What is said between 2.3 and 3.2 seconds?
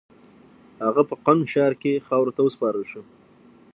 ته وسپارل شو.